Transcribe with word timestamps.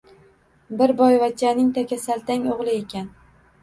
Bir 0.79 0.93
boyvachchaning 1.03 1.71
takasaltang 1.79 2.53
o`g`li 2.59 2.77
ekan 2.85 3.13